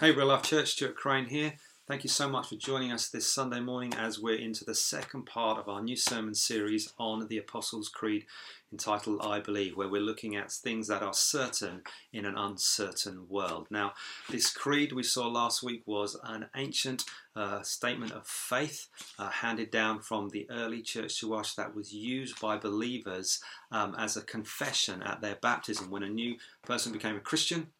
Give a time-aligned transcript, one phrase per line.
[0.00, 1.54] Hey, Real Life Church, Stuart Crane here.
[1.88, 5.26] Thank you so much for joining us this Sunday morning as we're into the second
[5.26, 8.24] part of our new sermon series on the Apostles' Creed
[8.70, 11.82] entitled I Believe, where we're looking at things that are certain
[12.12, 13.66] in an uncertain world.
[13.72, 13.94] Now,
[14.30, 17.02] this creed we saw last week was an ancient
[17.34, 18.86] uh, statement of faith
[19.18, 23.42] uh, handed down from the early church to us that was used by believers
[23.72, 25.90] um, as a confession at their baptism.
[25.90, 27.72] When a new person became a Christian,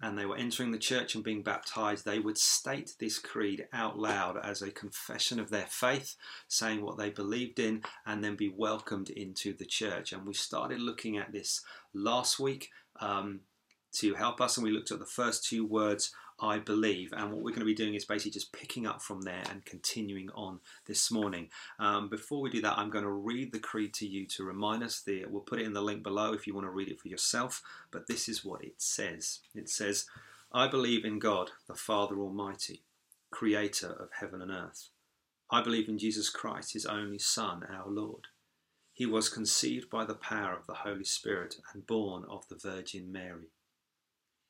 [0.00, 3.98] and they were entering the church and being baptized, they would state this creed out
[3.98, 6.16] loud as a confession of their faith,
[6.48, 10.12] saying what they believed in, and then be welcomed into the church.
[10.12, 13.40] And we started looking at this last week um,
[13.92, 17.12] to help us, and we looked at the first two words I believe.
[17.12, 19.64] And what we're going to be doing is basically just picking up from there and
[19.64, 21.48] continuing on this morning.
[21.78, 24.82] Um, before we do that, I'm going to read the creed to you to remind
[24.82, 25.02] us.
[25.02, 27.08] The, we'll put it in the link below if you want to read it for
[27.08, 27.62] yourself.
[27.90, 30.06] But this is what it says it says,
[30.52, 32.82] I believe in God, the Father Almighty,
[33.30, 34.88] creator of heaven and earth.
[35.50, 38.28] I believe in Jesus Christ, his only Son, our Lord.
[38.92, 43.10] He was conceived by the power of the Holy Spirit and born of the Virgin
[43.10, 43.48] Mary.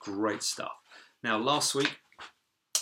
[0.00, 0.72] Great stuff.
[1.22, 1.98] Now, last week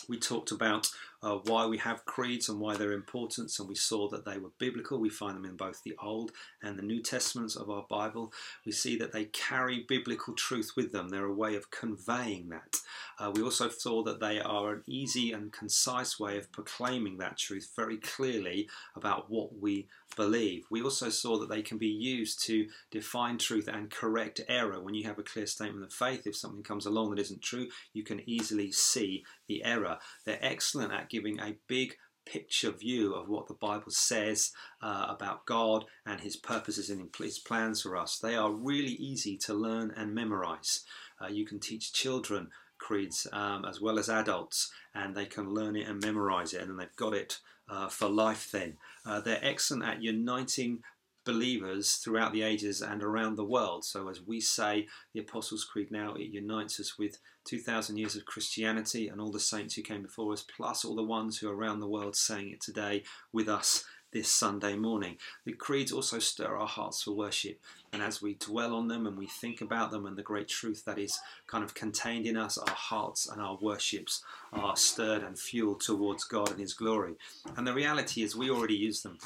[0.09, 0.89] we talked about
[1.23, 4.51] uh, why we have creeds and why they're important, and we saw that they were
[4.59, 5.01] biblical.
[5.01, 8.33] We find them in both the Old and the New Testaments of our Bible.
[8.65, 12.77] We see that they carry biblical truth with them, they're a way of conveying that.
[13.19, 17.37] Uh, we also saw that they are an easy and concise way of proclaiming that
[17.37, 20.65] truth very clearly about what we believe.
[20.71, 24.81] We also saw that they can be used to define truth and correct error.
[24.81, 27.69] When you have a clear statement of faith, if something comes along that isn't true,
[27.93, 29.98] you can easily see the error.
[30.25, 35.47] They're excellent at giving a big picture view of what the Bible says uh, about
[35.47, 38.19] God and His purposes and His plans for us.
[38.19, 40.84] They are really easy to learn and memorize.
[41.20, 42.48] Uh, you can teach children
[42.78, 46.70] creeds um, as well as adults, and they can learn it and memorize it, and
[46.70, 47.38] then they've got it
[47.69, 48.50] uh, for life.
[48.53, 50.82] Then uh, they're excellent at uniting
[51.28, 53.84] believers throughout the ages and around the world.
[53.84, 58.25] So, as we say the Apostles' Creed now, it unites us with 2,000 years of
[58.25, 61.55] Christianity and all the saints who came before us, plus all the ones who are
[61.55, 65.19] around the world saying it today with us this Sunday morning.
[65.44, 67.60] The creeds also stir our hearts for worship,
[67.93, 70.87] and as we dwell on them and we think about them and the great truth
[70.87, 75.39] that is kind of contained in us, our hearts and our worships are stirred and
[75.39, 77.16] fueled towards God and His glory.
[77.55, 79.19] And the reality is, we already use them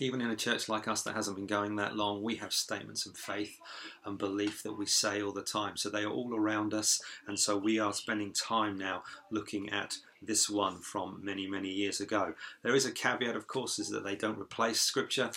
[0.00, 3.06] even in a church like us that hasn't been going that long, we have statements
[3.06, 3.58] of faith
[4.04, 5.76] and belief that we say all the time.
[5.76, 9.98] So they are all around us, and so we are spending time now looking at
[10.22, 12.34] this one from many, many years ago.
[12.62, 15.30] There is a caveat, of course, is that they don't replace Scripture.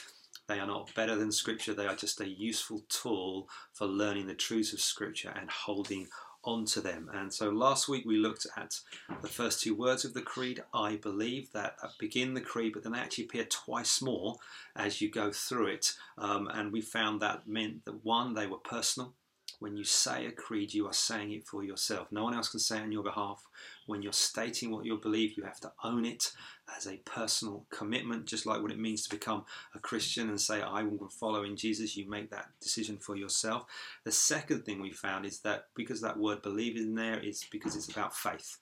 [0.48, 1.74] They are not better than Scripture.
[1.74, 6.08] They are just a useful tool for learning the truths of Scripture and holding
[6.44, 7.10] onto them.
[7.14, 8.80] And so last week we looked at
[9.22, 12.94] the first two words of the creed, I believe, that, begin the creed, but then
[12.94, 14.36] they actually appear twice more
[14.76, 15.94] as you go through it.
[16.18, 19.14] Um, and we found that meant that one, they were personal.
[19.64, 22.12] When you say a creed, you are saying it for yourself.
[22.12, 23.48] No one else can say it on your behalf.
[23.86, 26.34] When you're stating what you believe, you have to own it
[26.76, 30.62] as a personal commitment, just like what it means to become a Christian and say,
[30.62, 31.96] I will follow in Jesus.
[31.96, 33.64] You make that decision for yourself.
[34.04, 37.46] The second thing we found is that because that word believe is in there, it's
[37.46, 38.58] because it's about faith.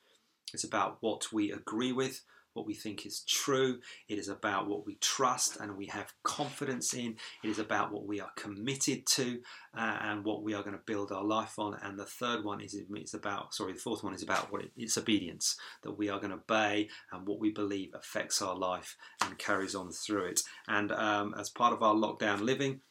[0.53, 2.21] It's about what we agree with,
[2.53, 3.79] what we think is true.
[4.07, 7.15] It is about what we trust and we have confidence in.
[7.43, 9.39] It is about what we are committed to
[9.75, 11.77] uh, and what we are going to build our life on.
[11.81, 14.71] And the third one is it's about sorry, the fourth one is about what it,
[14.75, 18.97] it's obedience that we are going to obey and what we believe affects our life
[19.23, 20.41] and carries on through it.
[20.67, 22.81] And um, as part of our lockdown living.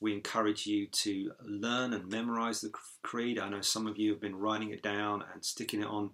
[0.00, 2.70] We encourage you to learn and memorize the
[3.02, 3.36] creed.
[3.36, 6.10] I know some of you have been writing it down and sticking it on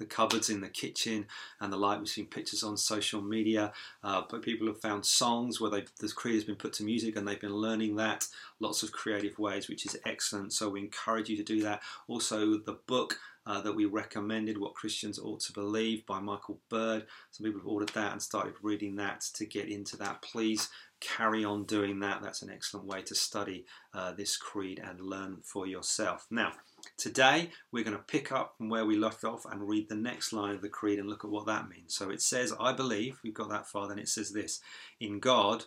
[0.00, 1.26] the cupboards in the kitchen
[1.60, 2.00] and the like.
[2.00, 6.34] We've seen pictures on social media, uh, but people have found songs where the creed
[6.34, 8.26] has been put to music and they've been learning that
[8.58, 10.52] lots of creative ways, which is excellent.
[10.52, 11.82] So we encourage you to do that.
[12.08, 13.20] Also, the book.
[13.46, 17.06] Uh, that we recommended, What Christians Ought to Believe by Michael Bird.
[17.30, 20.20] Some people have ordered that and started reading that to get into that.
[20.20, 20.68] Please
[21.00, 22.20] carry on doing that.
[22.22, 23.64] That's an excellent way to study
[23.94, 26.26] uh, this creed and learn for yourself.
[26.30, 26.52] Now,
[26.96, 30.32] Today, we're going to pick up from where we left off and read the next
[30.32, 31.94] line of the Creed and look at what that means.
[31.94, 34.60] So it says, I believe, we've got that far, then it says this
[35.00, 35.64] in God,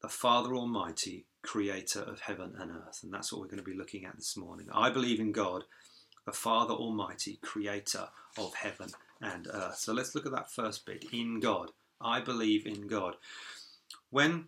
[0.00, 3.00] the Father Almighty, creator of heaven and earth.
[3.02, 4.66] And that's what we're going to be looking at this morning.
[4.72, 5.64] I believe in God,
[6.26, 9.76] the Father Almighty, creator of heaven and earth.
[9.78, 11.70] So let's look at that first bit in God.
[12.00, 13.14] I believe in God.
[14.10, 14.46] When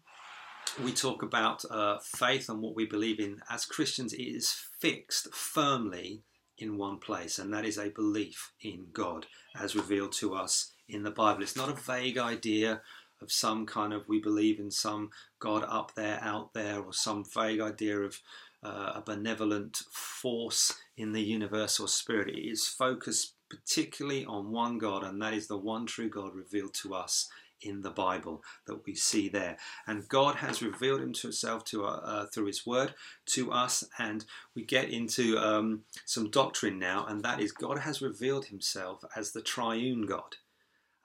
[0.83, 5.33] we talk about uh, faith and what we believe in as Christians, it is fixed
[5.35, 6.23] firmly
[6.59, 9.27] in one place, and that is a belief in God
[9.59, 11.43] as revealed to us in the Bible.
[11.43, 12.83] It's not a vague idea
[13.21, 17.25] of some kind of we believe in some God up there, out there, or some
[17.25, 18.21] vague idea of
[18.63, 22.29] uh, a benevolent force in the universe or spirit.
[22.29, 26.75] It is focused particularly on one God, and that is the one true God revealed
[26.83, 27.29] to us
[27.61, 29.57] in the Bible that we see there.
[29.87, 32.95] And God has revealed Himself to uh, uh, through His Word
[33.27, 34.25] to us, and
[34.55, 39.33] we get into um, some doctrine now, and that is God has revealed Himself as
[39.33, 40.37] the Triune God.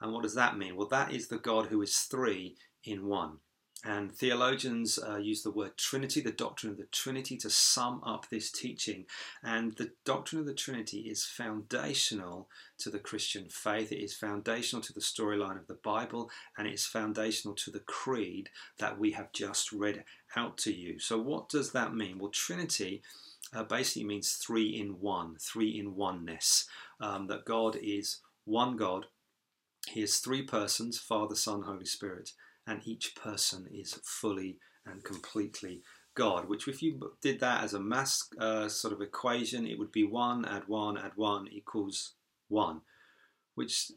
[0.00, 0.76] And what does that mean?
[0.76, 3.38] Well, that is the God who is three in one.
[3.82, 8.28] And theologians uh, use the word Trinity, the doctrine of the Trinity, to sum up
[8.28, 9.06] this teaching.
[9.42, 12.48] And the doctrine of the Trinity is foundational
[12.78, 13.90] to the Christian faith.
[13.90, 18.50] It is foundational to the storyline of the Bible, and it's foundational to the creed
[18.78, 20.04] that we have just read
[20.36, 20.98] out to you.
[20.98, 22.18] So, what does that mean?
[22.18, 23.02] Well, Trinity.
[23.52, 26.68] Uh, basically means three in one, three in oneness.
[27.00, 29.06] Um, that God is one God,
[29.88, 32.30] He is three persons Father, Son, Holy Spirit
[32.70, 35.82] and each person is fully and completely
[36.14, 36.48] God.
[36.48, 40.04] Which, if you did that as a mass uh, sort of equation, it would be
[40.04, 42.12] 1 add 1 add 1 equals
[42.48, 42.80] 1,
[43.56, 43.90] which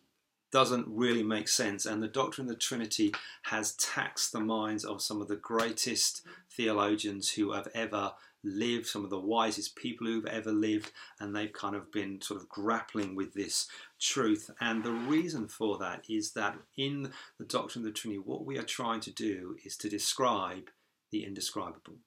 [0.51, 1.85] doesn't really make sense.
[1.85, 6.25] And the doctrine of the Trinity has taxed the minds of some of the greatest
[6.51, 11.53] theologians who have ever lived, some of the wisest people who've ever lived, and they've
[11.53, 13.67] kind of been sort of grappling with this
[14.03, 14.49] truth.
[14.59, 18.57] And the reason for that is that in the doctrine of the Trinity, what we
[18.57, 20.69] are trying to do is to describe
[21.11, 21.97] the indescribable.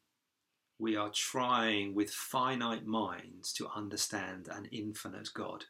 [0.78, 5.64] We are trying with finite minds to understand an infinite God.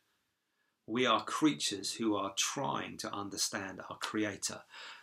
[0.88, 4.60] We are creatures who are trying to understand our Creator.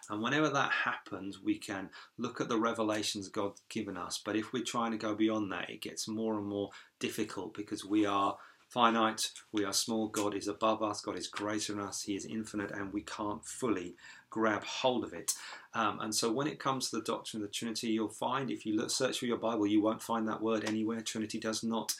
[0.10, 4.22] And whenever that happens, we can look at the revelations God's given us.
[4.24, 7.86] But if we're trying to go beyond that, it gets more and more difficult because
[7.86, 8.38] we are
[8.74, 12.25] finite, we are small, God is above us, God is greater than us, He is
[12.25, 13.96] infinite, and we can't fully
[14.31, 15.34] grab hold of it.
[15.75, 18.66] Um, and so when it comes to the doctrine of the Trinity, you'll find if
[18.66, 21.02] you look, search through your Bible, you won't find that word anywhere.
[21.02, 21.94] Trinity does not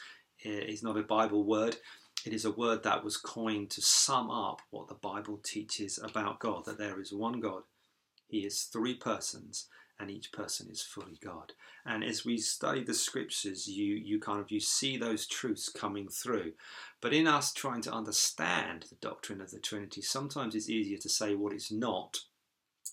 [0.44, 1.78] eh, is not a Bible word.
[2.25, 6.40] It is a word that was coined to sum up what the Bible teaches about
[6.40, 7.64] God, that there is one God,
[8.28, 9.68] He is three persons,
[10.04, 11.54] and each person is fully God.
[11.86, 16.10] And as we study the scriptures, you you kind of you see those truths coming
[16.10, 16.54] through.
[17.02, 21.10] But in us trying to understand the doctrine of the Trinity, sometimes it's easier to
[21.10, 22.20] say what it's not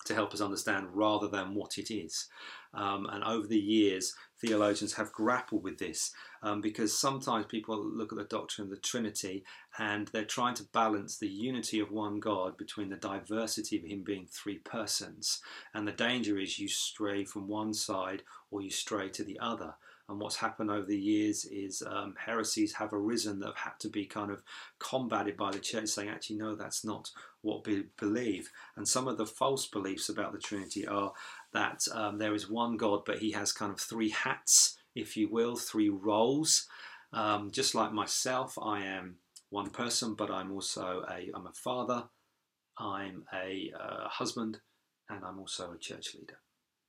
[0.07, 2.29] to help us understand rather than what it is.
[2.73, 8.13] Um, and over the years, theologians have grappled with this um, because sometimes people look
[8.13, 9.45] at the doctrine of the Trinity
[9.79, 14.03] and they're trying to balance the unity of one God between the diversity of Him
[14.03, 15.41] being three persons.
[15.75, 19.75] And the danger is you stray from one side or you stray to the other.
[20.11, 23.89] And what's happened over the years is um, heresies have arisen that have had to
[23.89, 24.43] be kind of
[24.81, 27.11] combated by the church, saying, actually, no, that's not
[27.43, 28.51] what we believe.
[28.75, 31.13] And some of the false beliefs about the Trinity are
[31.53, 35.29] that um, there is one God, but he has kind of three hats, if you
[35.29, 36.67] will, three roles.
[37.13, 39.17] Um, just like myself, I am
[39.51, 42.05] one person, but I'm also a I'm a father,
[42.79, 44.61] I'm a uh, husband,
[45.09, 46.39] and I'm also a church leader.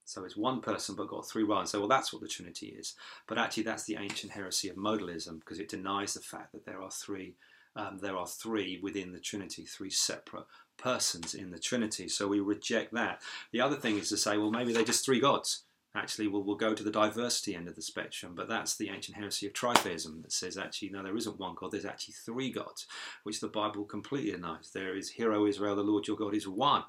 [0.06, 1.72] So it's one person but got three roles.
[1.72, 2.96] So well, that's what the Trinity is.
[3.28, 6.82] But actually, that's the ancient heresy of modalism because it denies the fact that there
[6.82, 7.36] are three.
[7.76, 10.46] Um, there are three within the Trinity, three separate
[10.78, 12.08] persons in the Trinity.
[12.08, 13.22] So we reject that.
[13.52, 15.64] The other thing is to say, well, maybe they're just three gods.
[15.94, 19.18] Actually, we'll, we'll go to the diversity end of the spectrum, but that's the ancient
[19.18, 22.88] heresy of tritheism that says actually, no, there isn't one God, there's actually three gods,
[23.24, 24.72] which the Bible completely denies.
[24.74, 26.84] There is, Hear, O Israel, the Lord your God is one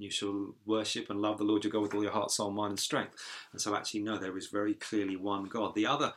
[0.00, 2.50] and you shall worship and love the Lord your God with all your heart, soul,
[2.50, 3.16] mind, and strength.
[3.52, 5.74] And so, actually, no, there is very clearly one God.
[5.74, 6.14] The other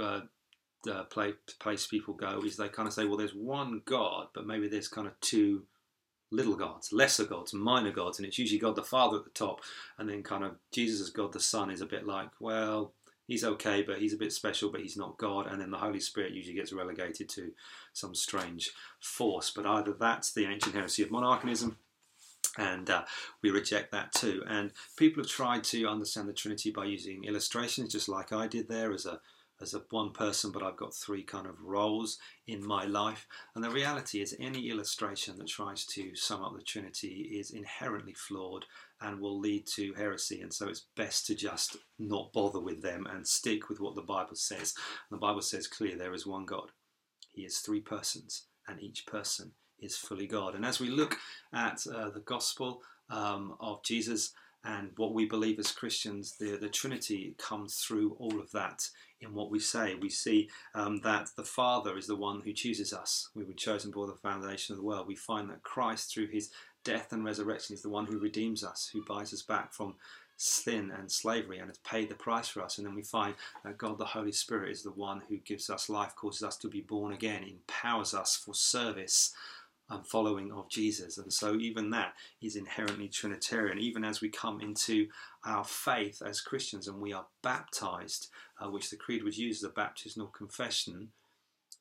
[0.00, 0.20] uh,
[0.90, 4.68] uh, place people go is they kind of say, well, there's one God, but maybe
[4.68, 5.64] there's kind of two
[6.30, 9.60] little gods, lesser gods, minor gods, and it's usually God the Father at the top,
[9.98, 12.92] and then kind of Jesus as God the Son is a bit like, well,
[13.26, 15.46] he's okay, but he's a bit special, but he's not God.
[15.46, 17.52] And then the Holy Spirit usually gets relegated to
[17.92, 18.70] some strange
[19.00, 19.50] force.
[19.54, 21.76] But either that's the ancient heresy of monarchianism,
[22.56, 23.04] and uh,
[23.42, 24.42] we reject that too.
[24.48, 28.68] And people have tried to understand the Trinity by using illustrations, just like I did
[28.68, 29.20] there as a
[29.60, 33.26] as a one person, but I've got three kind of roles in my life.
[33.54, 38.14] And the reality is, any illustration that tries to sum up the Trinity is inherently
[38.14, 38.64] flawed
[39.00, 40.40] and will lead to heresy.
[40.40, 44.02] And so it's best to just not bother with them and stick with what the
[44.02, 44.74] Bible says.
[45.10, 46.70] And the Bible says clearly there is one God.
[47.32, 50.54] He is three persons, and each person is fully God.
[50.54, 51.16] And as we look
[51.52, 54.32] at uh, the gospel um, of Jesus,
[54.68, 58.86] and what we believe as Christians, the, the Trinity comes through all of that
[59.22, 59.94] in what we say.
[59.94, 63.30] We see um, that the Father is the one who chooses us.
[63.34, 65.08] We were chosen before the foundation of the world.
[65.08, 66.50] We find that Christ, through his
[66.84, 69.94] death and resurrection, is the one who redeems us, who buys us back from
[70.36, 72.76] sin and slavery and has paid the price for us.
[72.76, 73.34] And then we find
[73.64, 76.68] that God the Holy Spirit is the one who gives us life, causes us to
[76.68, 79.32] be born again, empowers us for service
[79.90, 81.18] and following of Jesus.
[81.18, 83.78] And so, even that is inherently Trinitarian.
[83.78, 85.08] Even as we come into
[85.44, 88.28] our faith as Christians and we are baptized,
[88.60, 91.08] uh, which the Creed was used as a baptismal confession,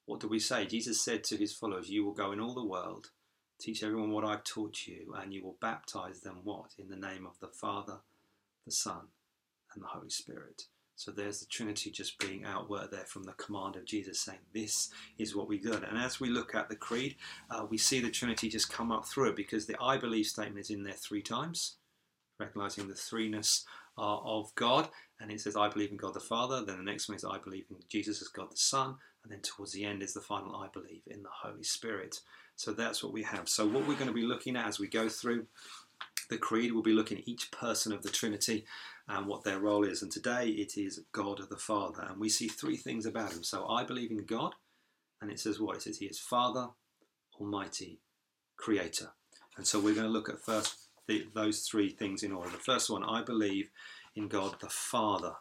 [0.06, 0.66] what do we say?
[0.66, 3.12] Jesus said to his followers, You will go in all the world,
[3.60, 6.72] teach everyone what I've taught you, and you will baptize them what?
[6.78, 8.00] In the name of the Father,
[8.66, 9.08] the Son,
[9.74, 10.64] and the Holy Spirit.
[10.98, 14.90] So there's the Trinity just being outworked there from the command of Jesus saying, This
[15.20, 15.74] is what we do.
[15.74, 17.16] And as we look at the Creed,
[17.52, 20.60] uh, we see the Trinity just come up through it because the I believe statement
[20.60, 21.76] is in there three times,
[22.40, 23.64] recognizing the threeness
[23.96, 24.90] uh, of God.
[25.20, 26.66] And it says, I believe in God the Father.
[26.66, 28.96] Then the next one is, I believe in Jesus as God the Son.
[29.24, 32.22] And then towards the end is the final, I believe in the Holy Spirit.
[32.56, 33.48] So that's what we have.
[33.48, 35.46] So, what we're going to be looking at as we go through
[36.30, 38.66] the Creed, we'll be looking at each person of the Trinity
[39.08, 40.02] and what their role is.
[40.02, 42.06] And today it is God the Father.
[42.10, 43.44] And we see three things about him.
[43.44, 44.54] So I believe in God,
[45.22, 45.78] and it says what?
[45.78, 46.70] It says he is Father,
[47.40, 48.00] Almighty,
[48.58, 49.12] Creator.
[49.56, 52.50] And so we're going to look at first the, those three things in order.
[52.50, 53.70] The first one, I believe
[54.16, 55.34] in God the Father.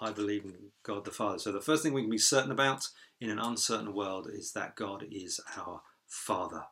[0.00, 0.54] I believe in
[0.84, 1.38] God the Father.
[1.38, 2.88] So the first thing we can be certain about
[3.20, 6.62] in an uncertain world is that God is our Father.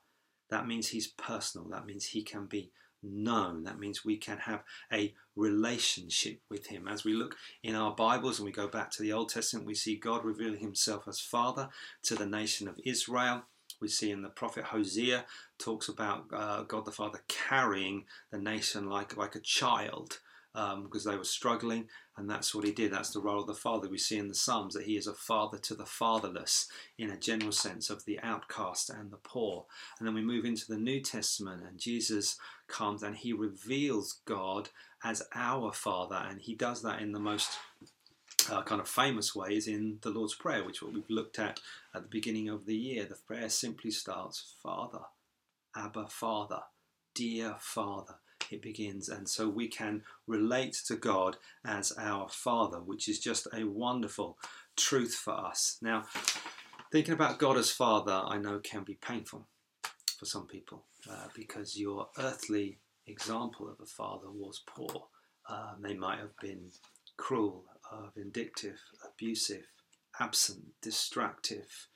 [0.48, 1.68] That means He's personal.
[1.68, 2.70] That means He can be
[3.02, 3.64] known.
[3.64, 4.62] That means we can have
[4.92, 6.88] a relationship with Him.
[6.88, 9.74] As we look in our Bibles and we go back to the Old Testament, we
[9.74, 11.68] see God revealing Himself as Father
[12.04, 13.42] to the nation of Israel.
[13.80, 15.26] We see in the prophet Hosea
[15.58, 20.20] talks about uh, God the Father carrying the nation like, like a child
[20.56, 22.90] um, because they were struggling, and that's what he did.
[22.90, 23.88] That's the role of the father.
[23.90, 27.18] We see in the Psalms that he is a father to the fatherless, in a
[27.18, 29.66] general sense of the outcast and the poor.
[29.98, 32.38] And then we move into the New Testament, and Jesus
[32.68, 34.70] comes and he reveals God
[35.04, 37.58] as our Father, and he does that in the most
[38.50, 41.60] uh, kind of famous ways in the Lord's Prayer, which what we've looked at
[41.94, 43.04] at the beginning of the year.
[43.04, 45.00] The prayer simply starts, Father,
[45.76, 46.60] Abba, Father,
[47.14, 48.16] dear Father
[48.50, 49.08] it begins.
[49.08, 54.38] And so we can relate to God as our Father, which is just a wonderful
[54.76, 55.78] truth for us.
[55.80, 56.04] Now,
[56.92, 59.46] thinking about God as Father, I know can be painful
[60.18, 65.06] for some people uh, because your earthly example of a father was poor.
[65.48, 66.70] Um, they might have been
[67.16, 69.66] cruel, uh, vindictive, abusive,
[70.20, 71.88] absent, distractive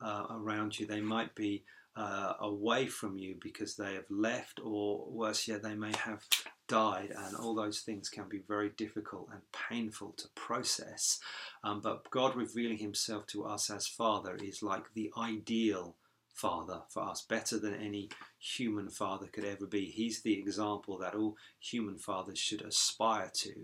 [0.00, 0.86] uh, around you.
[0.86, 1.64] They might be
[1.96, 6.24] uh, away from you because they have left, or worse yet, they may have
[6.66, 11.20] died, and all those things can be very difficult and painful to process.
[11.62, 15.96] Um, but God revealing Himself to us as Father is like the ideal
[16.34, 19.86] father for us, better than any human father could ever be.
[19.86, 23.54] He's the example that all human fathers should aspire to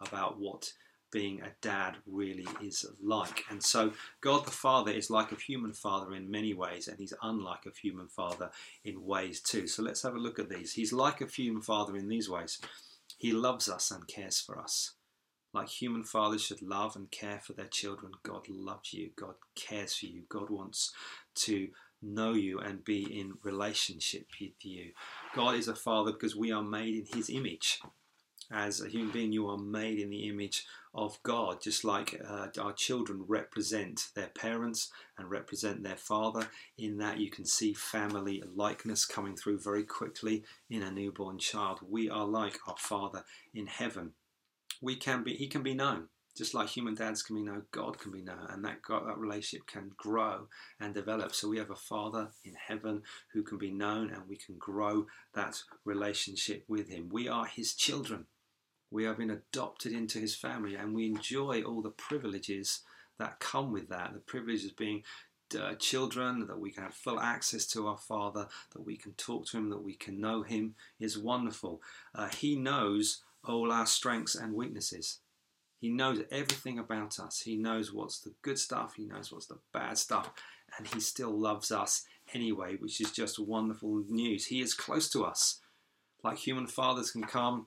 [0.00, 0.72] about what
[1.10, 3.44] being a dad really is like.
[3.50, 7.14] And so, God the Father is like a human father in many ways, and He's
[7.20, 8.50] unlike a human father
[8.84, 9.66] in ways too.
[9.66, 10.74] So, let's have a look at these.
[10.74, 12.60] He's like a human father in these ways
[13.18, 14.94] He loves us and cares for us.
[15.52, 19.94] Like human fathers should love and care for their children, God loves you, God cares
[19.94, 20.92] for you, God wants
[21.36, 21.68] to
[22.02, 24.92] know you and be in relationship with you.
[25.34, 27.80] God is a father because we are made in His image
[28.52, 32.48] as a human being, you are made in the image of God, just like uh,
[32.60, 36.48] our children represent their parents and represent their father.
[36.76, 41.80] In that, you can see family likeness coming through very quickly in a newborn child.
[41.88, 44.12] We are like our Father in heaven.
[44.82, 46.08] We can be, He can be known.
[46.36, 49.18] Just like human dads can be known, God can be known, and that God, that
[49.18, 51.34] relationship can grow and develop.
[51.34, 55.06] So we have a Father in heaven who can be known, and we can grow
[55.34, 57.08] that relationship with Him.
[57.10, 58.26] We are His children.
[58.90, 62.80] We have been adopted into his family and we enjoy all the privileges
[63.20, 64.12] that come with that.
[64.12, 65.04] The privilege of being
[65.58, 69.46] uh, children, that we can have full access to our Father, that we can talk
[69.46, 71.82] to Him, that we can know Him is wonderful.
[72.14, 75.18] Uh, he knows all our strengths and weaknesses.
[75.80, 77.40] He knows everything about us.
[77.40, 80.30] He knows what's the good stuff, He knows what's the bad stuff,
[80.76, 84.46] and He still loves us anyway, which is just wonderful news.
[84.46, 85.60] He is close to us.
[86.22, 87.66] Like human fathers can come,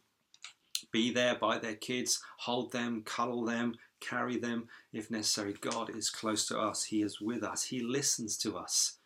[0.91, 5.55] be there by their kids, hold them, cuddle them, carry them if necessary.
[5.59, 6.83] God is close to us.
[6.83, 7.63] He is with us.
[7.63, 8.97] He listens to us.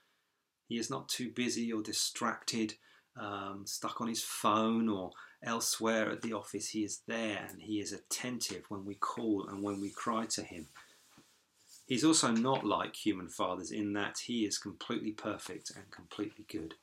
[0.67, 2.73] He is not too busy or distracted,
[3.19, 5.11] um, stuck on his phone or
[5.43, 6.69] elsewhere at the office.
[6.69, 10.43] He is there and he is attentive when we call and when we cry to
[10.43, 10.67] him.
[11.87, 16.75] He's also not like human fathers in that he is completely perfect and completely good.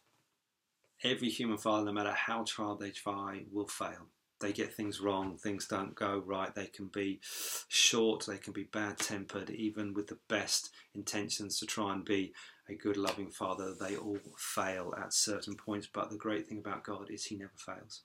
[1.03, 4.09] Every human father, no matter how hard they try, will fail.
[4.41, 7.21] They get things wrong, things don't go right, they can be
[7.69, 12.33] short, they can be bad tempered, even with the best intentions to try and be
[12.69, 15.87] a good, loving father, they all fail at certain points.
[15.93, 18.03] But the great thing about God is He never fails.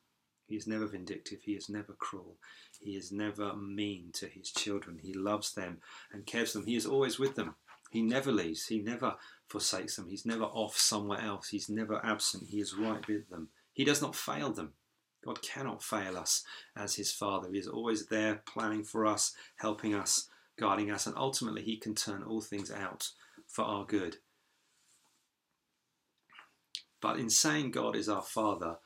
[0.50, 1.44] He is never vindictive.
[1.44, 2.38] He is never cruel.
[2.80, 4.98] He is never mean to his children.
[5.00, 5.78] He loves them
[6.12, 6.68] and cares for them.
[6.68, 7.56] He is always with them.
[7.92, 8.66] He never leaves.
[8.66, 9.16] He never
[9.48, 10.08] forsakes them.
[10.10, 11.50] He's never off somewhere else.
[11.50, 12.48] He's never absent.
[12.48, 13.50] He is right with them.
[13.74, 14.74] He does not fail them.
[15.24, 16.44] God cannot fail us
[16.76, 17.50] as his Father.
[17.52, 21.94] He is always there, planning for us, helping us, guiding us, and ultimately he can
[21.94, 23.10] turn all things out
[23.48, 24.18] for our good.
[27.02, 28.78] But in saying God is our Father,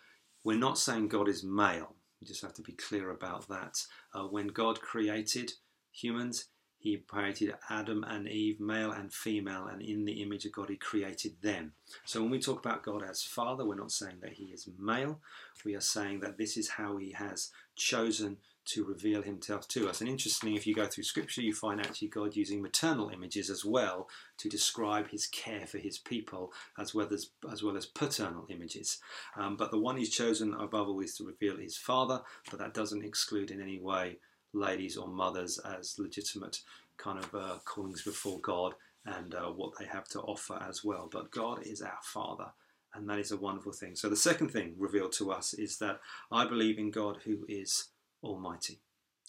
[0.44, 1.96] we're not saying God is male.
[2.20, 3.86] We just have to be clear about that.
[4.14, 5.54] Uh, when God created
[5.92, 6.46] humans,
[6.84, 10.76] he created Adam and Eve, male and female, and in the image of God, He
[10.76, 11.72] created them.
[12.04, 15.22] So when we talk about God as Father, we're not saying that He is male.
[15.64, 20.00] We are saying that this is how He has chosen to reveal himself to us.
[20.00, 23.65] And interestingly, if you go through scripture, you find actually God using maternal images as
[23.65, 28.46] well to describe his care for his people, as well as as well as paternal
[28.50, 29.00] images.
[29.36, 32.74] Um, but the one he's chosen above all is to reveal his father, but that
[32.74, 34.20] doesn't exclude in any way
[34.53, 36.60] ladies or mothers as legitimate
[36.98, 41.10] kind of uh, callings before God and uh, what they have to offer as well.
[41.12, 42.51] But God is our father.
[42.96, 43.96] And that is a wonderful thing.
[43.96, 46.00] So, the second thing revealed to us is that
[46.32, 47.90] I believe in God who is
[48.24, 48.81] Almighty.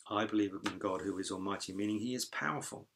[0.08, 2.88] I believe in God who is Almighty, meaning He is powerful.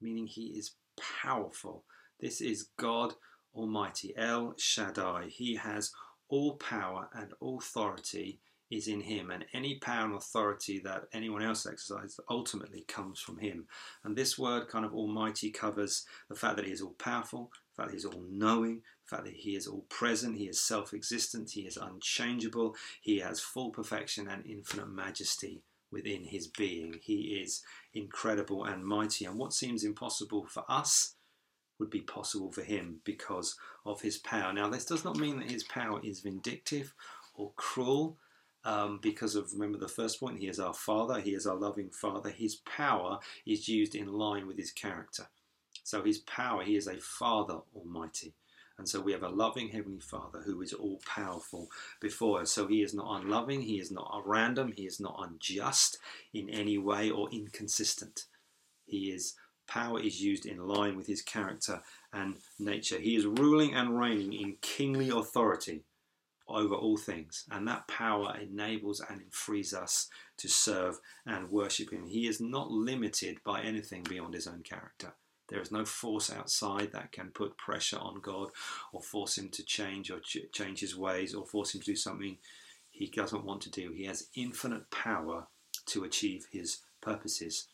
[0.00, 0.76] Meaning He is
[1.22, 1.84] powerful.
[2.20, 3.14] This is God
[3.54, 5.28] Almighty, El Shaddai.
[5.28, 5.92] He has
[6.28, 8.40] all power and authority
[8.76, 13.38] is in him, and any power and authority that anyone else exercises ultimately comes from
[13.38, 13.66] him.
[14.02, 17.82] And this word, kind of almighty, covers the fact that he is all powerful, the
[17.82, 20.60] fact that he is all knowing, the fact that he is all present, he is
[20.60, 26.98] self existent, he is unchangeable, he has full perfection and infinite majesty within his being.
[27.02, 27.62] He is
[27.94, 31.14] incredible and mighty, and what seems impossible for us
[31.78, 34.52] would be possible for him because of his power.
[34.52, 36.94] Now, this does not mean that his power is vindictive
[37.34, 38.16] or cruel.
[38.66, 41.90] Um, because of remember the first point he is our father he is our loving
[41.90, 45.26] father his power is used in line with his character
[45.82, 48.32] so his power he is a father almighty
[48.78, 52.50] and so we have a loving Heavenly Father who is all powerful before us.
[52.50, 55.98] So he is not unloving, he is not random, he is not unjust
[56.32, 58.26] in any way or inconsistent.
[58.84, 59.34] He is
[59.66, 62.98] power is used in line with his character and nature.
[62.98, 65.84] He is ruling and reigning in kingly authority
[66.46, 72.06] over all things, and that power enables and frees us to serve and worship him.
[72.06, 75.14] He is not limited by anything beyond his own character.
[75.48, 78.48] There is no force outside that can put pressure on God
[78.92, 81.96] or force him to change or ch- change his ways or force him to do
[81.96, 82.38] something
[82.90, 83.92] he doesn't want to do.
[83.92, 85.48] He has infinite power
[85.86, 87.68] to achieve his purposes.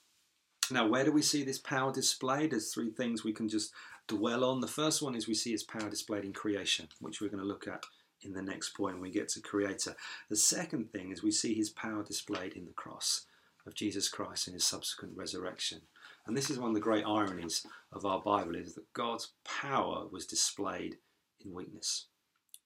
[0.70, 2.50] Now, where do we see this power displayed?
[2.50, 3.72] There's three things we can just
[4.08, 4.60] dwell on.
[4.60, 7.48] The first one is we see his power displayed in creation, which we're going to
[7.48, 7.84] look at
[8.22, 9.96] in the next point when we get to Creator.
[10.28, 13.26] The second thing is we see his power displayed in the cross
[13.66, 15.82] of Jesus Christ and his subsequent resurrection.
[16.26, 20.06] And this is one of the great ironies of our Bible is that God's power
[20.10, 20.96] was displayed
[21.44, 22.06] in weakness.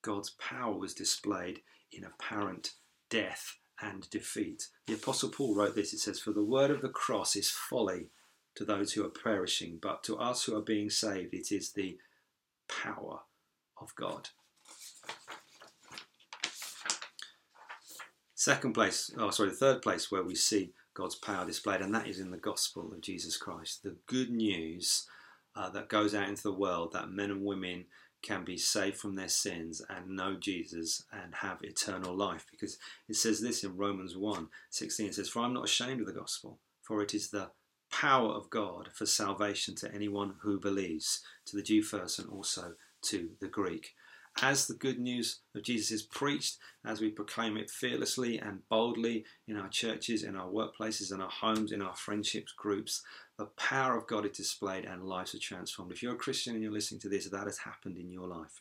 [0.02, 1.60] God's power was displayed
[1.92, 2.72] in apparent
[3.08, 4.68] death and defeat.
[4.86, 8.08] The Apostle Paul wrote this it says, For the word of the cross is folly
[8.54, 11.98] to those who are perishing, but to us who are being saved, it is the
[12.68, 13.20] power
[13.80, 14.28] of God.
[18.44, 22.06] Second place, oh sorry, the third place where we see God's power displayed, and that
[22.06, 23.82] is in the gospel of Jesus Christ.
[23.82, 25.06] The good news
[25.56, 27.86] uh, that goes out into the world that men and women
[28.20, 32.44] can be saved from their sins and know Jesus and have eternal life.
[32.50, 32.76] Because
[33.08, 36.12] it says this in Romans 1 16 it says, For I'm not ashamed of the
[36.12, 37.48] gospel, for it is the
[37.90, 42.74] power of God for salvation to anyone who believes, to the Jew first and also
[43.04, 43.94] to the Greek.
[44.42, 49.24] As the good news of Jesus is preached, as we proclaim it fearlessly and boldly
[49.46, 53.02] in our churches, in our workplaces, in our homes, in our friendships groups,
[53.38, 55.92] the power of God is displayed and lives are transformed.
[55.92, 58.60] If you're a Christian and you're listening to this, that has happened in your life.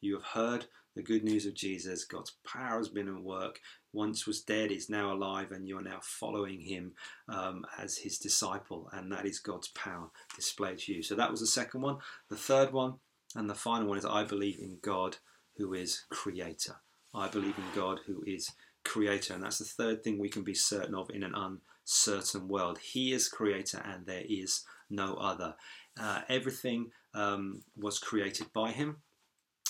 [0.00, 2.04] You have heard the good news of Jesus.
[2.04, 3.60] God's power has been at work.
[3.92, 6.92] Once was dead, is now alive, and you are now following him
[7.28, 8.88] um, as his disciple.
[8.92, 11.02] And that is God's power displayed to you.
[11.02, 11.98] So that was the second one.
[12.28, 12.94] The third one
[13.34, 15.16] and the final one is I believe in God
[15.56, 16.76] who is creator.
[17.14, 18.52] I believe in God who is
[18.84, 19.34] creator.
[19.34, 22.78] And that's the third thing we can be certain of in an uncertain world.
[22.78, 25.54] He is creator and there is no other.
[26.00, 28.98] Uh, everything um, was created by him.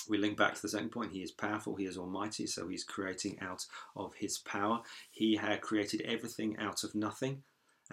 [0.09, 1.13] We link back to the second point.
[1.13, 4.81] He is powerful, he is almighty, so he's creating out of his power.
[5.11, 7.43] He had created everything out of nothing.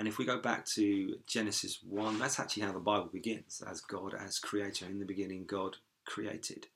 [0.00, 3.82] And if we go back to Genesis 1, that's actually how the Bible begins as
[3.82, 4.86] God as creator.
[4.86, 6.68] In the beginning, God created.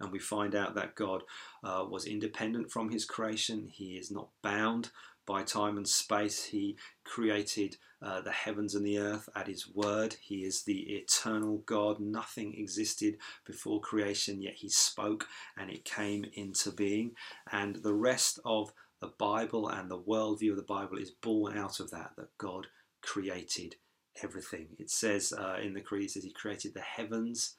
[0.00, 1.24] And we find out that God
[1.62, 3.68] uh, was independent from his creation.
[3.70, 4.92] He is not bound
[5.26, 6.42] by time and space.
[6.42, 10.16] He created uh, the heavens and the earth at his word.
[10.18, 12.00] He is the eternal God.
[12.00, 15.26] Nothing existed before creation, yet he spoke
[15.58, 17.10] and it came into being.
[17.52, 21.80] And the rest of the Bible and the worldview of the Bible is born out
[21.80, 22.66] of that, that God
[23.02, 23.76] created
[24.22, 24.68] everything.
[24.78, 27.56] It says uh, in the Creed that He created the heavens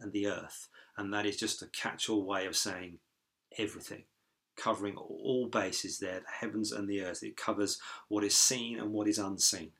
[0.00, 2.98] and the earth, and that is just a catch all way of saying
[3.58, 4.04] everything,
[4.56, 7.22] covering all bases there the heavens and the earth.
[7.22, 9.72] It covers what is seen and what is unseen.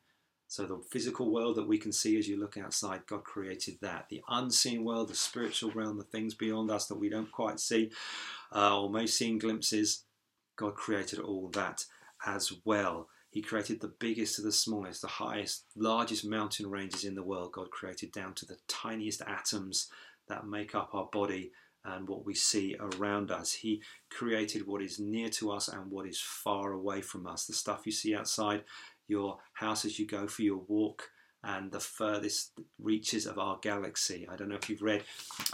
[0.46, 4.08] So, the physical world that we can see as you look outside, God created that.
[4.10, 7.92] The unseen world, the spiritual realm, the things beyond us that we don't quite see,
[8.52, 10.02] uh, or may see in glimpses,
[10.60, 11.86] God created all that
[12.26, 13.08] as well.
[13.30, 17.52] He created the biggest to the smallest, the highest, largest mountain ranges in the world.
[17.52, 19.88] God created down to the tiniest atoms
[20.28, 23.54] that make up our body and what we see around us.
[23.54, 27.46] He created what is near to us and what is far away from us.
[27.46, 28.64] The stuff you see outside
[29.08, 31.08] your house as you go for your walk
[31.42, 34.28] and the furthest reaches of our galaxy.
[34.30, 35.04] I don't know if you've read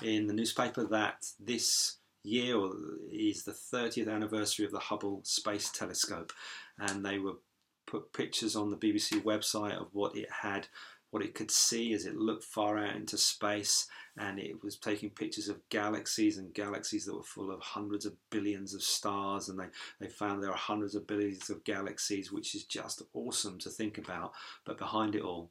[0.03, 2.73] in the newspaper that this year or
[3.11, 6.33] is the 30th anniversary of the Hubble Space Telescope,
[6.79, 7.35] and they were
[7.87, 10.67] put pictures on the BBC website of what it had,
[11.11, 13.87] what it could see as it looked far out into space,
[14.19, 18.15] and it was taking pictures of galaxies and galaxies that were full of hundreds of
[18.31, 19.67] billions of stars, and they,
[20.01, 23.99] they found there are hundreds of billions of galaxies, which is just awesome to think
[23.99, 24.33] about.
[24.65, 25.51] But behind it all,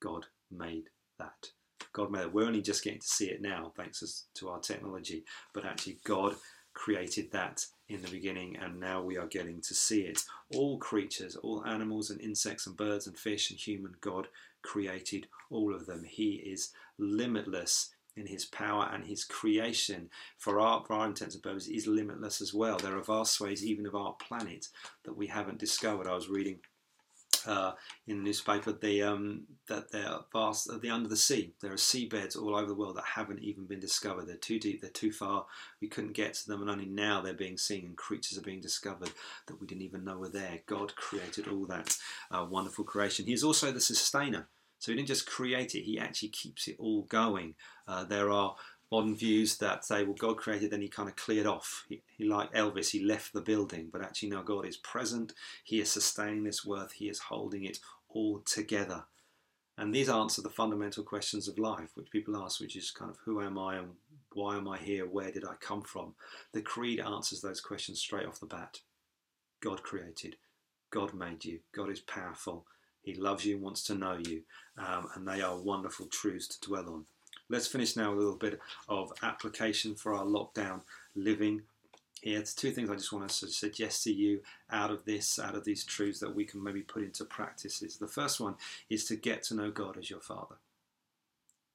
[0.00, 1.50] God made that.
[1.92, 2.32] God made it.
[2.32, 5.24] We're only just getting to see it now, thanks to our technology.
[5.52, 6.36] But actually, God
[6.72, 10.22] created that in the beginning, and now we are getting to see it.
[10.54, 14.28] All creatures, all animals and insects and birds and fish and human, God
[14.62, 16.04] created all of them.
[16.04, 21.42] He is limitless in his power and his creation for our, for our intents and
[21.42, 22.78] purposes is limitless as well.
[22.78, 24.68] There are vast ways even of our planet
[25.04, 26.06] that we haven't discovered.
[26.06, 26.60] I was reading
[27.46, 27.72] uh,
[28.06, 31.54] in the newspaper the, um, that they're vast, uh, the under the sea.
[31.60, 34.26] There are seabeds all over the world that haven't even been discovered.
[34.26, 35.46] They're too deep, they're too far.
[35.80, 38.60] We couldn't get to them, and only now they're being seen, and creatures are being
[38.60, 39.10] discovered
[39.46, 40.60] that we didn't even know were there.
[40.66, 41.96] God created all that
[42.30, 43.26] uh, wonderful creation.
[43.26, 44.48] He is also the sustainer.
[44.78, 47.54] So he didn't just create it, he actually keeps it all going.
[47.88, 48.54] Uh, there are
[48.94, 51.84] modern views that say, well, God created, then he kind of cleared off.
[51.88, 55.32] He, he, like Elvis, he left the building, but actually, no, God is present.
[55.64, 56.92] He is sustaining this worth.
[56.92, 59.02] He is holding it all together.
[59.76, 63.18] And these answer the fundamental questions of life, which people ask, which is kind of
[63.24, 63.88] who am I and
[64.32, 65.06] why am I here?
[65.06, 66.14] Where did I come from?
[66.52, 68.78] The Creed answers those questions straight off the bat.
[69.60, 70.36] God created,
[70.90, 72.64] God made you, God is powerful,
[73.02, 74.42] He loves you and wants to know you,
[74.78, 77.06] um, and they are wonderful truths to dwell on.
[77.50, 80.82] Let's finish now with a little bit of application for our lockdown
[81.14, 81.62] living.
[82.22, 85.54] Here, it's two things I just want to suggest to you out of this, out
[85.54, 87.98] of these truths that we can maybe put into practices.
[87.98, 88.54] The first one
[88.88, 90.56] is to get to know God as your Father.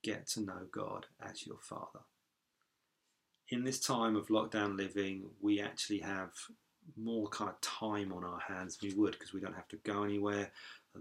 [0.02, 2.00] Get to know God as your Father.
[3.50, 6.32] In this time of lockdown living, we actually have
[6.98, 9.78] more kind of time on our hands than we would because we don't have to
[9.78, 10.52] go anywhere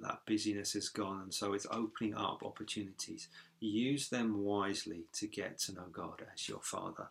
[0.02, 3.28] that busyness is gone, and so it's opening up opportunities.
[3.60, 7.08] Use them wisely to get to know God as your Father.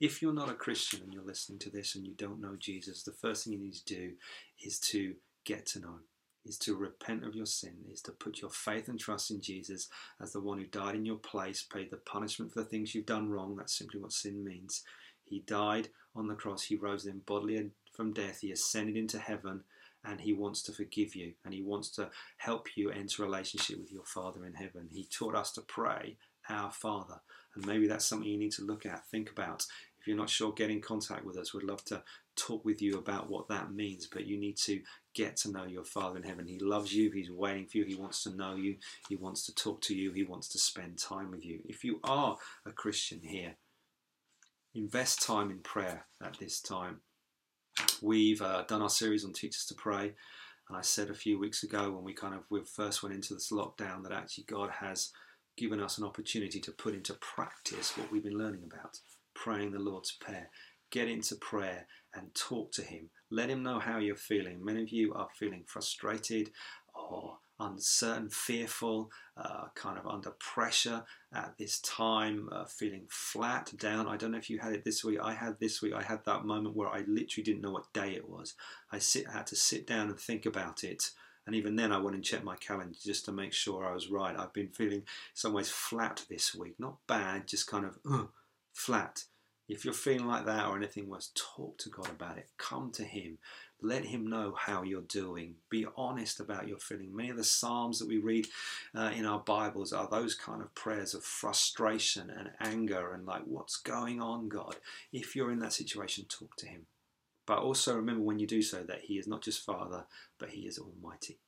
[0.00, 3.02] If you're not a Christian and you're listening to this and you don't know Jesus,
[3.02, 4.12] the first thing you need to do
[4.64, 5.14] is to
[5.44, 5.98] get to know
[6.44, 9.88] is to repent of your sin, is to put your faith and trust in Jesus
[10.22, 13.04] as the one who died in your place, paid the punishment for the things you've
[13.04, 13.56] done wrong.
[13.56, 14.82] That's simply what sin means.
[15.24, 19.64] He died on the cross, He rose then bodily from death, He ascended into heaven
[20.04, 23.90] and he wants to forgive you and he wants to help you enter relationship with
[23.90, 24.86] your Father in heaven.
[24.88, 26.16] He taught us to pray,
[26.48, 27.20] Our Father.
[27.56, 29.66] And maybe that's something you need to look at, think about.
[29.98, 31.52] If you're not sure, get in contact with us.
[31.52, 32.04] We'd love to
[32.36, 34.06] talk with you about what that means.
[34.06, 34.80] But you need to
[35.12, 36.46] get to know your Father in heaven.
[36.46, 37.10] He loves you.
[37.10, 37.84] He's waiting for you.
[37.84, 38.76] He wants to know you.
[39.08, 40.12] He wants to talk to you.
[40.12, 41.62] He wants to spend time with you.
[41.64, 43.56] If you are a Christian here,
[44.72, 47.00] invest time in prayer at this time.
[48.02, 50.12] We've uh, done our series on Teach Us to Pray.
[50.68, 53.34] And I said a few weeks ago when we kind of we first went into
[53.34, 55.10] this lockdown that actually God has
[55.56, 58.98] given us an opportunity to put into practice what we've been learning about
[59.34, 60.50] praying the Lord's Prayer.
[60.90, 63.10] Get into prayer and talk to Him.
[63.30, 64.64] Let Him know how you're feeling.
[64.64, 66.50] Many of you are feeling frustrated
[66.94, 74.06] or uncertain, fearful, uh, kind of under pressure at this time, uh, feeling flat, down.
[74.06, 75.18] I don't know if you had it this week.
[75.22, 75.94] I had this week.
[75.94, 78.54] I had that moment where I literally didn't know what day it was.
[78.92, 81.10] I sit, had to sit down and think about it.
[81.46, 84.10] And even then, I went and checked my calendar just to make sure I was
[84.10, 84.38] right.
[84.38, 86.74] I've been feeling some ways flat this week.
[86.78, 88.24] Not bad, just kind of uh,
[88.74, 89.24] flat.
[89.68, 92.48] If you're feeling like that or anything worse, talk to God about it.
[92.56, 93.36] Come to Him.
[93.82, 95.56] Let Him know how you're doing.
[95.68, 97.14] Be honest about your feeling.
[97.14, 98.46] Many of the Psalms that we read
[98.94, 103.42] uh, in our Bibles are those kind of prayers of frustration and anger and like,
[103.44, 104.76] what's going on, God?
[105.12, 106.86] If you're in that situation, talk to Him.
[107.46, 110.06] But also remember when you do so that He is not just Father,
[110.38, 111.38] but He is Almighty.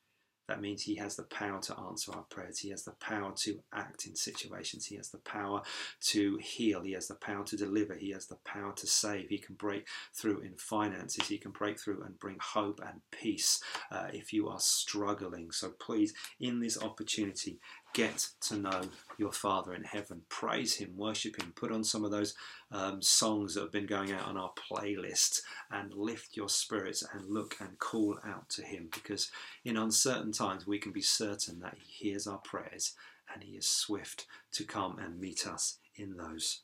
[0.51, 2.59] That means he has the power to answer our prayers.
[2.59, 4.85] He has the power to act in situations.
[4.85, 5.63] He has the power
[6.09, 6.81] to heal.
[6.83, 7.95] He has the power to deliver.
[7.95, 9.29] He has the power to save.
[9.29, 11.29] He can break through in finances.
[11.29, 15.53] He can break through and bring hope and peace uh, if you are struggling.
[15.53, 17.61] So please, in this opportunity,
[17.93, 18.83] get to know
[19.19, 20.23] your Father in heaven.
[20.29, 22.35] Praise Him, worship Him, put on some of those
[22.71, 27.29] um, songs that have been going out on our playlist and lift your spirits and
[27.29, 29.31] look and call out to Him because
[29.65, 32.95] in uncertain times we can be certain that He hears our prayers
[33.33, 36.63] and He is swift to come and meet us in those.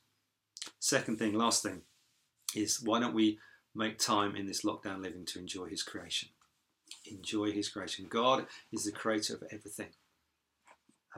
[0.78, 1.82] Second thing, last thing,
[2.54, 3.38] is why don't we
[3.74, 6.30] make time in this lockdown living to enjoy His creation?
[7.04, 8.06] Enjoy His creation.
[8.08, 9.88] God is the creator of everything.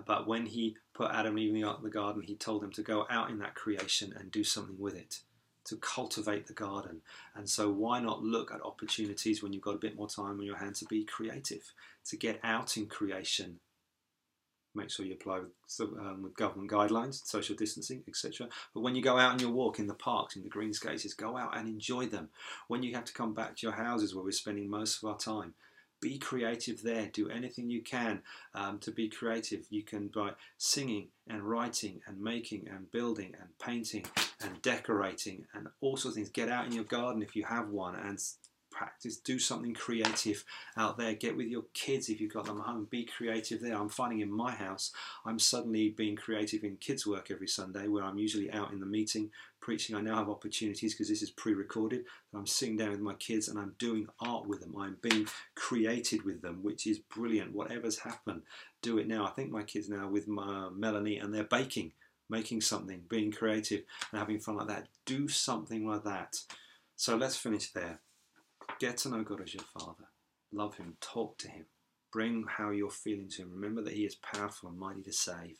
[0.06, 3.06] But when he put Adam and Eve in the garden, he told them to go
[3.10, 5.20] out in that creation and do something with it,
[5.64, 7.02] to cultivate the garden.
[7.34, 10.42] And so, why not look at opportunities when you've got a bit more time on
[10.42, 11.72] your hands to be creative,
[12.06, 13.60] to get out in creation?
[14.74, 18.48] Make sure you apply with, um, with government guidelines, social distancing, etc.
[18.74, 21.14] But when you go out and you walk in the parks, in the green spaces,
[21.14, 22.28] go out and enjoy them.
[22.68, 25.16] When you have to come back to your houses where we're spending most of our
[25.16, 25.54] time,
[26.00, 27.06] be creative there.
[27.12, 28.22] Do anything you can
[28.54, 29.66] um, to be creative.
[29.70, 34.06] You can by singing and writing and making and building and painting
[34.40, 36.30] and decorating and all sorts of things.
[36.30, 38.20] Get out in your garden if you have one and
[38.78, 40.44] practice, do something creative
[40.76, 41.12] out there.
[41.14, 42.86] Get with your kids if you've got them at home.
[42.88, 43.76] Be creative there.
[43.76, 44.92] I'm finding in my house,
[45.26, 48.86] I'm suddenly being creative in kids' work every Sunday, where I'm usually out in the
[48.86, 49.96] meeting preaching.
[49.96, 52.04] I now have opportunities because this is pre-recorded.
[52.32, 54.76] I'm sitting down with my kids and I'm doing art with them.
[54.78, 57.56] I'm being created with them, which is brilliant.
[57.56, 58.42] Whatever's happened,
[58.80, 59.26] do it now.
[59.26, 61.92] I think my kids now with my Melanie and they're baking
[62.30, 64.86] making something, being creative, and having fun like that.
[65.06, 66.36] Do something like that.
[66.94, 68.00] So let's finish there.
[68.78, 70.04] Get to know God as your Father.
[70.52, 70.96] Love Him.
[71.00, 71.66] Talk to Him.
[72.12, 73.52] Bring how you're feeling to Him.
[73.52, 75.58] Remember that He is powerful and mighty to save.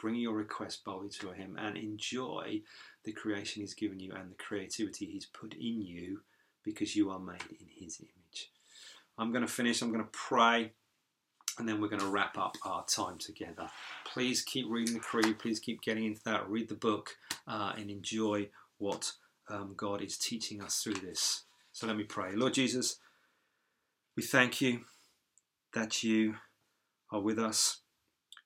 [0.00, 2.62] Bring your request boldly to Him and enjoy
[3.04, 6.20] the creation He's given you and the creativity He's put in you
[6.64, 8.50] because you are made in His image.
[9.18, 9.82] I'm going to finish.
[9.82, 10.72] I'm going to pray
[11.58, 13.68] and then we're going to wrap up our time together.
[14.04, 15.38] Please keep reading the Creed.
[15.38, 16.48] Please keep getting into that.
[16.48, 17.16] Read the book
[17.48, 19.12] uh, and enjoy what
[19.48, 21.45] um, God is teaching us through this.
[21.76, 22.34] So let me pray.
[22.34, 22.96] Lord Jesus,
[24.16, 24.80] we thank you
[25.74, 26.36] that you
[27.12, 27.80] are with us.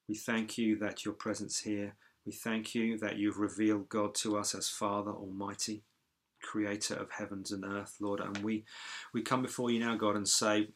[0.09, 1.95] We thank you that your presence here.
[2.27, 5.85] We thank you that you've revealed God to us as Father Almighty,
[6.43, 8.19] creator of heavens and earth, Lord.
[8.19, 8.65] And we,
[9.15, 10.71] we come before you now, God, and say,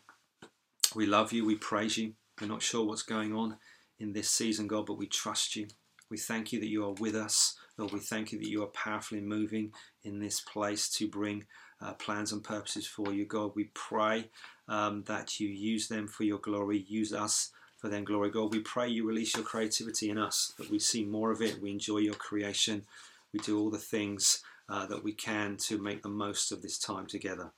[0.95, 2.13] we love you, we praise you.
[2.41, 3.57] We're not sure what's going on
[3.99, 5.67] in this season, God, but we trust you.
[6.09, 7.57] We thank you that you are with us.
[7.77, 9.73] Lord, we thank you that you are powerfully moving
[10.05, 11.47] in this place to bring
[11.85, 13.53] uh, plans and purposes for you, God.
[13.55, 14.31] We pray
[14.69, 18.53] um, that you use them for your glory, use us for their glory, God.
[18.53, 21.71] We pray you release your creativity in us, that we see more of it, we
[21.71, 22.85] enjoy your creation,
[23.33, 26.79] we do all the things uh, that we can to make the most of this
[26.79, 27.51] time together.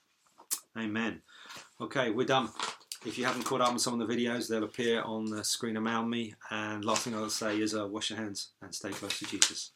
[0.76, 1.22] Amen.
[1.80, 2.48] Okay, we're done.
[3.04, 5.76] If you haven't caught up on some of the videos, they'll appear on the screen
[5.76, 6.34] around me.
[6.50, 9.70] And last thing I'll say is uh, wash your hands and stay close to Jesus.